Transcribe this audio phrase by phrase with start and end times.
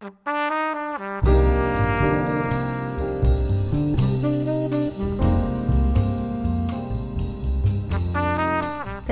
[0.00, 0.10] 大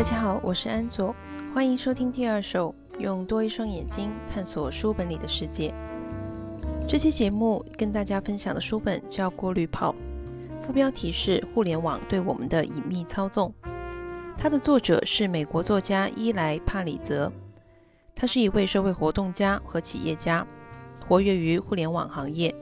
[0.00, 1.12] 家好，我是安佐，
[1.52, 5.74] 欢迎收听第二首，用多一双眼睛探索书本里的世界。
[6.86, 9.92] 这期节目跟大家分享的书本叫《过滤泡》，
[10.62, 13.52] 副标题是“互联网对我们的隐秘操纵”。
[14.38, 17.32] 它的作者是美国作家伊莱帕里泽，
[18.14, 20.46] 他是一位社会活动家和企业家，
[21.08, 22.54] 活跃于互联网行业。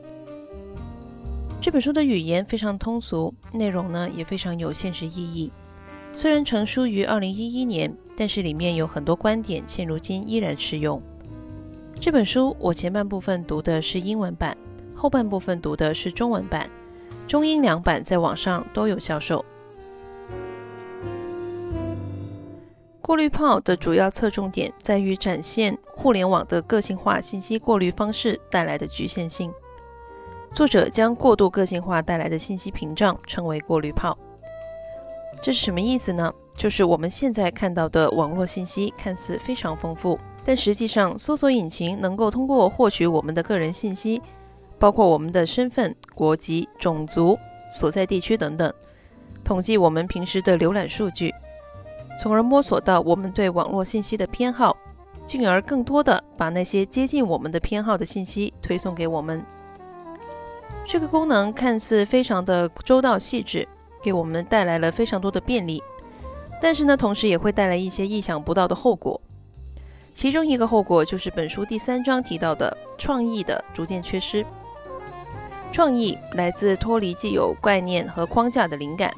[1.61, 5.50] 这本书的语言非常通俗，内容呢也非常有现实意义。
[6.12, 11.00] 虽然成书于二零一一年，但是里面有很多观点，现如今依然适用。
[11.99, 14.57] 这本书我前半部分读的是英文版，
[14.94, 16.68] 后半部分读的是中文版，
[17.26, 19.44] 中英两版在网上都有销售。
[23.04, 29.53] 过滤泡的主要侧重点在于展现互联网的个性化信息过滤方式带来的局限性。
[30.50, 34.16] 作者将过度个性化带来的信息屏障称为过滤泡。
[35.42, 36.32] 这是什么意思呢？
[36.56, 44.22] 就是我们现在看到的网络信息看似非常丰富，但实际上，搜索引擎能够通过获取我们的个人信息，
[44.78, 47.38] 包括我们的身份、国籍、种族、
[47.70, 48.72] 所在地区等等，
[49.44, 51.34] 统计我们平时的浏览数据，
[52.20, 54.76] 从而摸索到我们对网络信息的偏好，
[55.24, 59.44] 进而更多的把那些接近我们的偏好的信息推送给我们。
[60.86, 63.68] 这个功能看似非常的周到细致。
[64.02, 65.82] 给我们带来了非常多的便利，
[66.60, 69.18] 但是呢，同时也会带来一些意想不到的后果。
[70.12, 74.44] 其中一个后果就是本书第三章提到的创意的逐渐缺失。
[75.72, 79.10] 创意来自脱离既有概念和框架的灵感。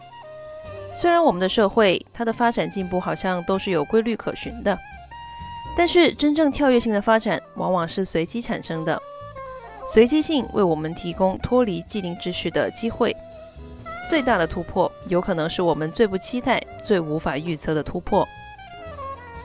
[0.99, 4.79] 虽然我们的社会它的发展进步好像都是有规律可循的，
[5.77, 8.99] 但是真正跳跃性的发展往往是随机产生的。
[9.87, 13.15] 随机性为我们提供脱离既定秩序的机会。
[14.09, 18.27] 最大的突破有可能是我们最不期待、最无法预测的突破，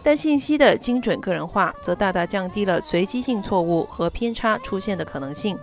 [0.01, 5.57] 但信息的精准个人化则大大降低了随机性错误和偏差出现的可能性。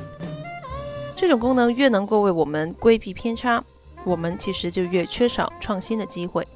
[1.16, 3.65] 这种功能越能够为我们规避偏差，
[4.09, 6.47] 我们其实就越缺少创新的机会。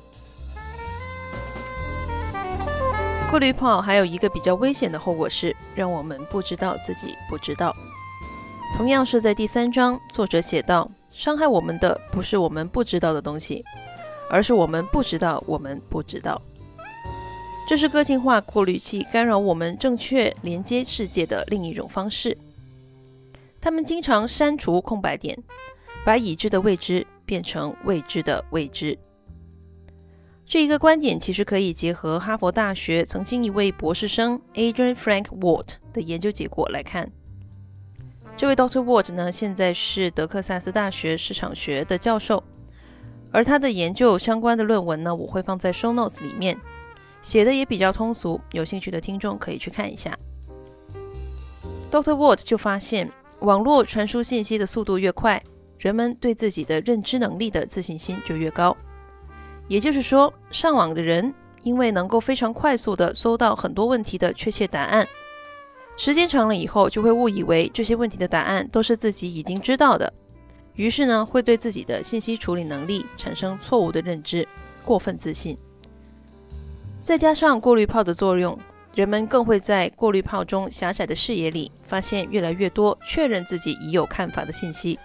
[3.30, 7.74] 过滤泡还有一个比较危险的后果是，让我们不知道自己不知道。
[8.76, 10.90] 同样是在第三章，作者写道。
[11.12, 13.62] 伤害我们的不是我们不知道的东西，
[14.30, 16.40] 而是我们不知道我们不知道。
[17.68, 22.36] 这是个性化过滤器干扰我们正确连接世界的另一种方式。
[23.60, 25.38] 他们经常删除空白点，
[26.02, 28.98] 把已知的未知变成未知的未知。
[30.44, 37.10] 这一个观点其实可以结合哈佛大学曾经一位博士生 Adrian Frank Walt 的研究结果来看。
[38.36, 42.44] 这位 Doctor Walt 呢，现在是德克萨斯大学市场学的教授，
[43.30, 46.58] 而他的研究相关的论文呢，我会放在 Show Notes 里面，
[47.22, 50.14] 写的也比较通俗，有兴趣的听众可以去看一下。
[51.90, 53.10] Doctor Walt 就发现，
[53.40, 55.42] 网络传输信息的速度越快，
[55.82, 58.76] 人们对自己的认知能力的自信心就越高。
[59.66, 65.04] 也就是说，上网的人因为能够非常快速地搜到很多问题的确切答案。
[65.96, 70.12] 时间长了以后，就会误以为这些问题的答案都是自己已经知道的，
[70.74, 74.46] 于是呢，会对自己的信息处理能力产生错误的认知，
[74.84, 75.58] 过分自信。
[77.02, 78.56] 再加上过滤泡的作用，
[78.94, 84.96] 人们更会在过滤泡中狭窄的视野里，发现越来越多确认自己已有看法的信息，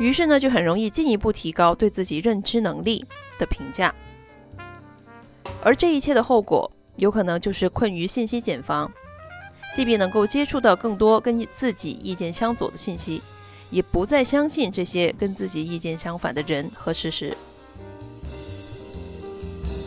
[0.00, 3.04] 于是呢，就很容易进一步提高对自己认知能力
[3.38, 3.94] 的评价。
[5.62, 8.90] 而这一切的后果，有可能就是困于信息茧房。
[9.74, 13.20] 即便能够接触到更多跟自己意见相左的信息，
[13.70, 17.36] 也不再相信这些跟自己意见相反的人和事实。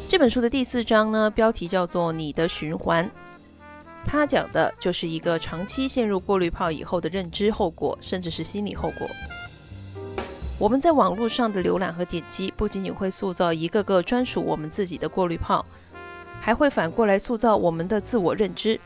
[0.07, 3.09] 这本书的第四章呢，标题叫做“你的循环”，
[4.05, 9.09] 它讲的就是一个长期陷入过滤泡以后的认知后果，甚至是心理后果。
[10.63, 15.65] 我们在网络上的浏览和点击，不仅仅会塑造一个个专属我们自己的过滤泡，
[16.39, 18.79] 还会反过来塑造我们的自我认知。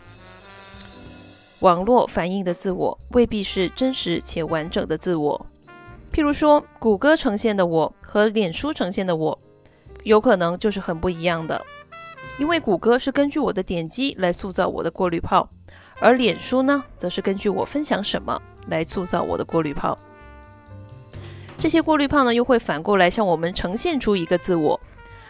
[1.60, 5.46] 网络反映的自我未必是真实且完整的自我。
[6.12, 9.40] 譬如说，谷歌呈现的我和脸书呈现的我，
[10.02, 11.64] 有可能就是很不一样的。
[12.40, 15.48] 因为谷歌是根据我的点击来塑造我的过滤泡，
[16.00, 19.96] 而脸书呢，则是根据我分享什么来塑造我的过滤泡。
[21.58, 24.80] 这些过滤泡呢，又会反过来向我们呈现出一个自我，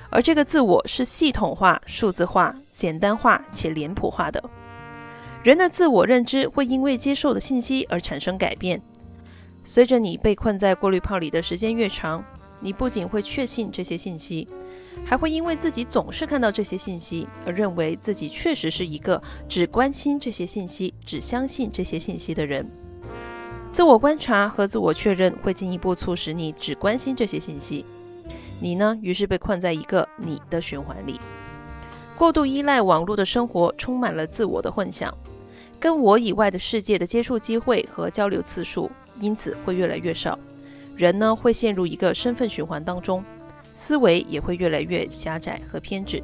[0.09, 4.43] 而这个自我是系统化、数字化、简单化且脸谱化的。
[5.41, 8.81] 人的自我认知会因为接受的信息而产生改变。
[9.63, 12.23] 随着你被困在过滤泡里的时间越长，
[12.59, 14.47] 你不仅会确信这些信息，
[15.05, 22.69] 还会因为自己总是看到这些信息而认为自己确实是一个只关心这些信息、只相信这些信息的人。
[23.69, 27.85] 自我观察和自我确认会进一步促使你只关心这些信息。
[28.59, 28.97] 你呢？
[29.01, 31.19] 于是被困在一个你的循环里。
[32.15, 35.15] 过度依赖网络的生活充满了自我的幻想，
[35.79, 40.39] 跟我以外的世界的接触机会和交流次数因此会越来越少。
[40.95, 43.23] 人呢会陷入一个身份循环当中，
[43.75, 46.23] 思维也会越来越狭窄和偏执。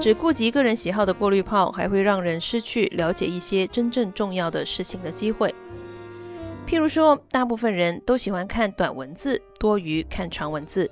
[0.00, 5.52] 只顾及个人喜好的过滤泡，还会让人失去了解一些真正重要的事情的机会。
[6.66, 10.88] 譬如说，大部分人都喜欢看短文字多于看长文字，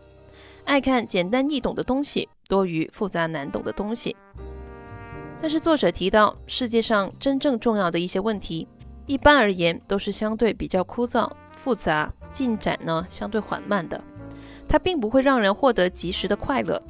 [0.64, 4.16] 爱看简单易懂的东西多于复杂难懂的东西。
[5.40, 8.66] 但是作者提到，世界上真正重要的一些问题。
[9.06, 14.02] 一般而言，都是相对比较枯燥、复杂，进展呢相对缓慢的。
[14.66, 16.82] 它并不会让人获得及时的快乐，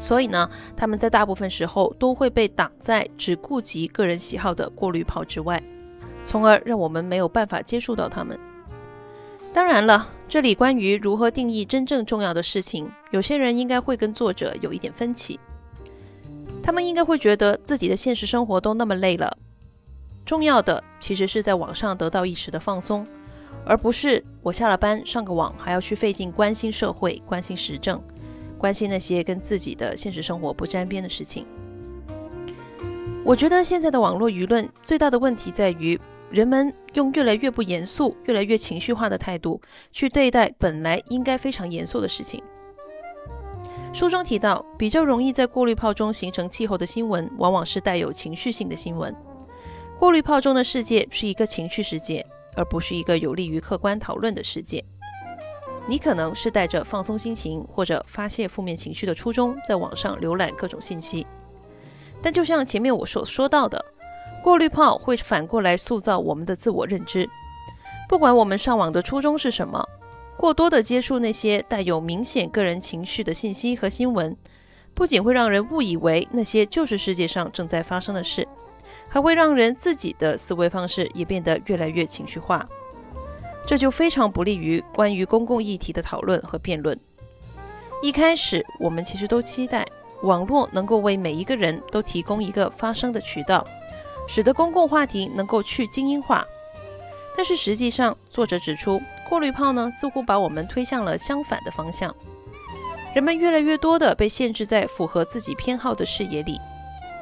[0.00, 5.62] 所以呢，他们在大部分时候都会被挡在只顾及个人喜好的过滤泡之外，
[6.24, 8.36] 从而让我们没有办法接触到他们。
[9.52, 15.38] 当然了，这里关于如何定义真正重要的事情，有些人应该会跟作者有一点分歧。
[16.62, 19.36] 他们应该会觉得自己的现实生活都那么累了。
[20.24, 23.06] 重要的其实是在网上得到一时的放松，
[23.64, 28.00] 而不是我下了班上个网还要去费劲关心社会、关心时政、
[28.60, 31.46] 关心那些跟自己的现实生活不沾边的事情。
[33.24, 35.98] 我觉得现在的网络舆论最大的问题在于，
[36.30, 39.60] 人们用越来越不严肃、越来越情绪化的态度
[39.92, 42.42] 去对待本来应该非常严肃的事情。
[43.92, 49.14] 书中提到，比较容易在过滤泡中形成气候的新闻，往往是带有情绪性的新闻。
[49.98, 52.24] 过滤泡中的世界是一个情绪世界，
[52.54, 54.84] 而不是一个有利于客观讨论的世界。
[55.90, 61.26] 你可能是带着放松心情或者发泄负面情绪的初衷，在网上浏览各种信息。
[62.22, 63.84] 但就像前面我所说到的，
[64.40, 67.28] 过滤泡会反过来塑造我们的自我认知。
[68.08, 69.84] 不管我们上网的初衷是什么，
[70.36, 74.36] 过多的接触那些带有明显个人情绪的信息和新闻，
[74.94, 78.46] 不仅会让人误以为那些就是世界上正在发生的事。
[79.08, 82.64] 还会让人自己的思维方式也变得越来越情绪化，
[83.66, 86.98] 这就非常不利于关于公共议题的讨论和辩论。
[88.02, 89.86] 一开始，我们其实都期待
[90.22, 93.66] 网络能够为每一个人都提供一个发声的渠道，
[94.26, 96.44] 使得公共话题能够去精英化。
[97.36, 102.14] 但是实际上，作者指出，过滤泡呢似乎把我们推向了相反的方向，
[103.14, 106.58] 人们越来越多的被限制在符合自己偏好的视野里。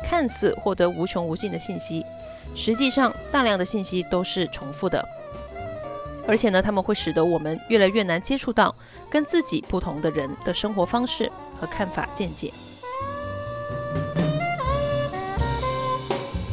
[0.04, 2.06] 看似获得无穷无尽的信息，
[2.54, 5.04] 实际上大量的信息都是重复的，
[6.28, 8.74] 而且呢，他们会使得我们越来越难接触到
[9.08, 12.52] 跟自己不同的人的生活方式和看法见解。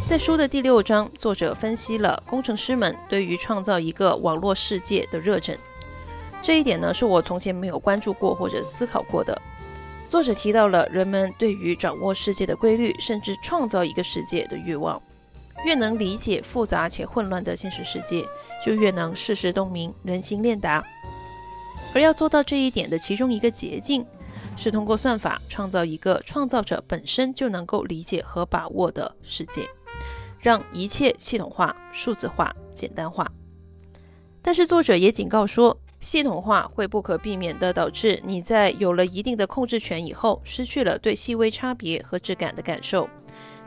[0.06, 5.58] 在书的第六章，作者分析了工程师们对于创造一个网络世界的热忱，
[6.42, 9.42] 这一点呢，是我从前没有关注过或者思考过的。
[10.08, 15.02] 作者提到了人们对于掌握世界的规律，甚至创造一个世界的欲望。
[15.66, 18.24] 越能理解复杂且混乱的现实世界，
[18.64, 20.82] 就越能事事洞明、人心练达。
[21.94, 24.06] 而要做到这一点的其中一个捷径，
[24.56, 29.68] 是通过算法创造一个创造者本身就能够理解和把握的世界，
[30.40, 33.30] 让一切系统化、数字化、简单化。
[34.42, 35.78] 但是作者也警告说。
[36.02, 43.10] 系统化会不可避免地导致你在有了一定的控制权以后，失去了对细微差别和质感的感受，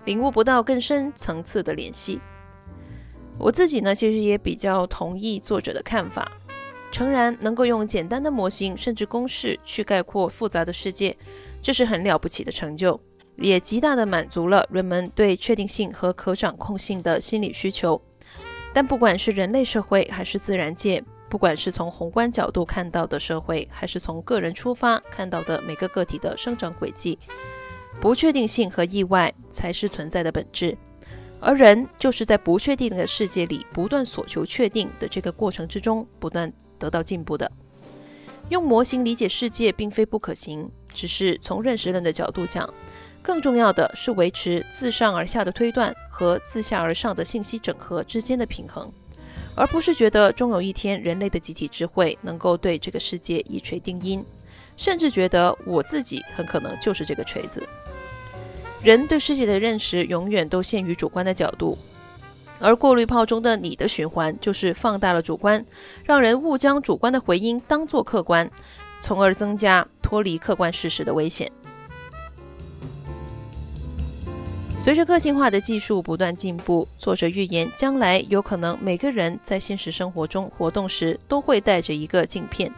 [0.05, 2.21] 领悟不到更深层次的联系。
[3.39, 6.33] 我自己呢，其实也比较同意作者的看法。
[6.91, 11.17] 诚然，能够用简单的模型甚至公式去概括复杂的世界，
[11.61, 12.99] 这是很了不起的成就，
[13.37, 18.01] 也极大的满足了人们对确定性和可掌控性的心理需求。
[18.73, 27.19] 但不管是人类社会还是自然界，不管是从宏观角度看到的社会，还是从个人出发看到的每个个体的生长轨迹，
[28.01, 30.77] 不确定性和意外才是存在的本质，
[31.41, 37.51] 而人就是在不确定的世界里不断所求确定的这个过程之中不断得到进步的。
[38.51, 42.73] 用模型理解世界并非不可行，只是从认识论的角度讲，
[43.21, 48.91] 更重要的是维持自上而下的推断和自下而上的信息整合之间的平衡。
[49.55, 54.25] 而不是觉得终有一天人类的集体智慧能够对这个世界一锤定音，
[54.77, 57.61] 甚至觉得我自己很可能就是这个锤子。
[58.83, 61.77] 人对世界的认识永远都限于主观的角度，
[62.61, 65.65] 而过滤泡中的你的循环就是放大了主观，
[66.05, 68.49] 让人误将主观的回音当作客观，
[69.01, 71.51] 从而增加脱离客观事实的危险。
[74.79, 82.73] 随着个性化的技术不断进步，作者预言将来有可能每个人在现实生活中活动时都会带着一个镜片。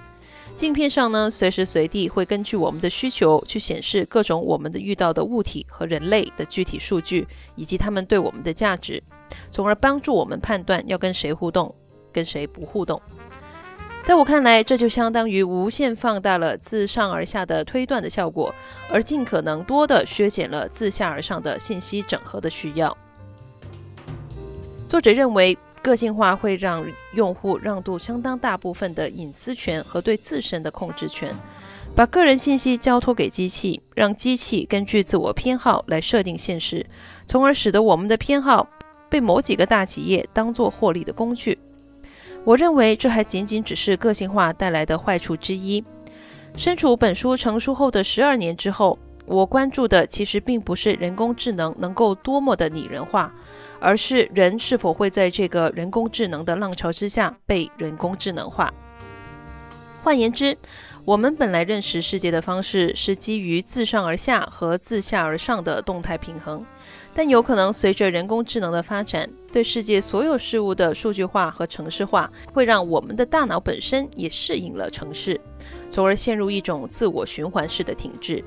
[0.55, 9.03] 镜片上呢，随时随地会根据我们的需求去显示各种我们的遇到的物体和人类的具体数据，以及他们对我们的价值，
[9.51, 11.75] 从而帮助我们判断要跟谁互动，
[12.13, 13.01] 跟谁不互动。
[14.05, 18.55] 在我看来，这就相当于无限放大了自上而下的推断的效果，
[18.93, 22.95] 而尽可能多的削减了自下而上的信息整合的需要。
[24.89, 26.85] 作者认为，个性化会让
[27.15, 31.35] 用户让渡相当大部分的隐私权和对自身的控制权，
[31.95, 36.85] 把个人信息交托给机器，让机器根据自我偏好来设定现实，
[37.25, 38.69] 从而使得我们的偏好
[39.09, 41.59] 被某几个大企业当作获利的工具。
[42.45, 45.85] 我认为这还仅仅只是个性化带来的坏处之一。
[46.57, 53.33] 身处本书成书后的十二年之后，我关注的其实并不是人工智能能够多么的拟人化，
[53.81, 58.73] 而是人是否会在这个人工智能的浪潮之下被人工智能化。
[60.03, 60.57] 换言之，
[61.05, 66.65] 我们本来认识世界的方式是基于自上而下和自下而上的动态平衡。
[67.13, 75.39] 但有可能随着人工智能的发展，对世界所有事物的数据化和城市化，会让我们的大脑本身也适应了城市，
[75.91, 78.43] 从而陷入一种自我循环式的停滞。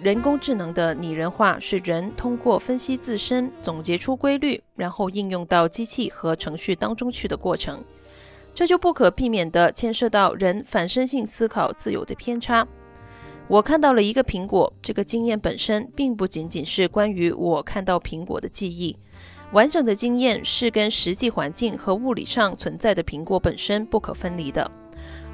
[0.00, 7.82] 人工智能的拟人化是人通过分析自身，总结出规律，然后应用到机器和程序当中去的过程，
[8.54, 12.64] 这就不可避免地牵涉到人反身性思考自有的偏差。
[13.48, 18.96] 我看到了一个苹果，这个经验本身并不仅仅是关于我看到苹果的记忆，
[19.50, 24.70] 完整的经验是跟实际环境和物理上存在的苹果本身不可分离的。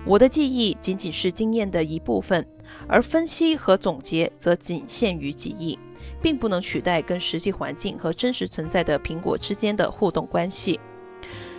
[0.06, 2.46] 我的记忆仅仅是经验的一部分，
[2.88, 5.78] 而分析和总结则仅限于记忆，
[6.20, 10.78] 并不能取代跟实际环境和真实存在的苹果之间的互动关系。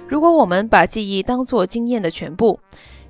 [0.08, 2.60] 如果我们把记忆当作经验的全部，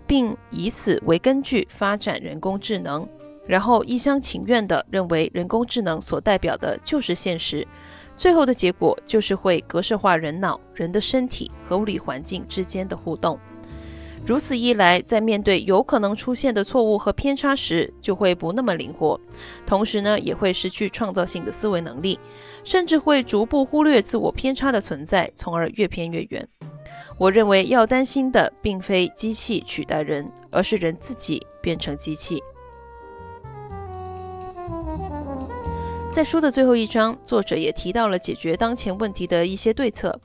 [0.08, 3.08] 并以此为根据发展人工智能。
[3.48, 7.68] 然后一厢情愿地认为人工智能所代表的就是现实，
[8.16, 13.40] 最后的结果就是会格式化人脑、人的身体和物理环境之间的互动。
[14.26, 19.20] 如此一来，在面对有可能出现的错误和偏差时，就会不那么灵活，
[19.68, 22.20] 同时呢，也会失去创造性的思维能力，
[22.64, 26.48] 甚至会逐步忽略自我偏差的存在，从而越偏越远。
[27.20, 32.42] 我认为要担心的并非机器取代人，而是人自己变成机器。
[36.16, 40.18] 在书的最后一章，作者也提到了解决当前问题的一些对策，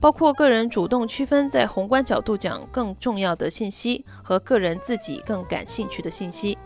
[0.00, 6.58] 包括个人主动区分在宏观角度讲更重要的信息和个人自己更感兴趣的信息，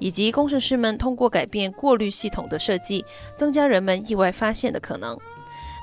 [0.00, 3.04] 以及工程师们通过改变过滤系统的设计，
[3.36, 5.16] 增加人们意外发现的可能。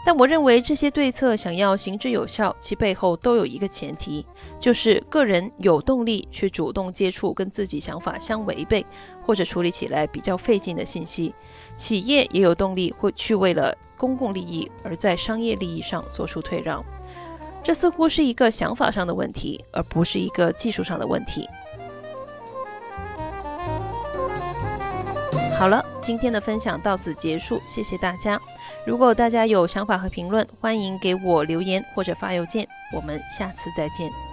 [0.04, 4.26] 但我认为这些对策想要行之有效，其背后都有一个前提，
[4.60, 8.84] 就是个人有动力去主动接触跟自己想法相违背
[9.22, 11.36] 或者处理起来比较费劲的信息。
[11.76, 16.84] 企业也有动力会去为了公共利益而在商业利益上做出退让。
[17.64, 21.48] 这似乎是一个想法上的问题，而不是一个技术上的问题。
[25.60, 28.42] 好了，今天的分享到此结束，谢谢大家。
[28.84, 32.68] 如果大家有想法和评论，欢迎给我留言或者发邮件。
[32.96, 34.31] 我们下次再见。